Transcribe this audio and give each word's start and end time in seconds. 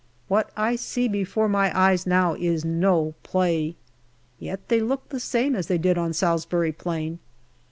What 0.27 0.49
I 0.57 0.77
see 0.77 1.07
before 1.07 1.47
my 1.47 1.69
eyes 1.79 2.07
now 2.07 2.33
is 2.33 2.65
no 2.65 3.13
play. 3.21 3.75
Yet 4.39 4.67
they 4.67 4.79
look 4.79 5.07
the 5.09 5.19
same 5.19 5.55
as 5.55 5.67
they 5.67 5.77
did 5.77 5.95
on 5.95 6.11
Salisbury 6.11 6.71
Plain. 6.71 7.19